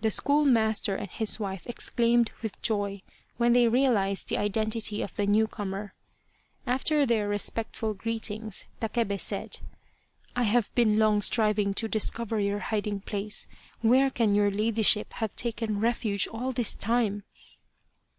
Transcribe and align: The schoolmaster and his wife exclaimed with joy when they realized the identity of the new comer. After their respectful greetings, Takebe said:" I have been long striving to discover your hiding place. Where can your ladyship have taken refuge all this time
The 0.00 0.10
schoolmaster 0.10 0.96
and 0.96 1.10
his 1.10 1.38
wife 1.38 1.66
exclaimed 1.66 2.32
with 2.40 2.62
joy 2.62 3.02
when 3.36 3.52
they 3.52 3.68
realized 3.68 4.30
the 4.30 4.38
identity 4.38 5.02
of 5.02 5.14
the 5.16 5.26
new 5.26 5.46
comer. 5.46 5.92
After 6.66 7.04
their 7.04 7.28
respectful 7.28 7.92
greetings, 7.92 8.64
Takebe 8.80 9.20
said:" 9.20 9.60
I 10.34 10.44
have 10.44 10.74
been 10.74 10.96
long 10.98 11.20
striving 11.20 11.74
to 11.74 11.88
discover 11.88 12.40
your 12.40 12.60
hiding 12.72 13.00
place. 13.00 13.48
Where 13.82 14.08
can 14.08 14.34
your 14.34 14.50
ladyship 14.50 15.12
have 15.12 15.36
taken 15.36 15.78
refuge 15.80 16.26
all 16.26 16.52
this 16.52 16.74
time 16.74 17.24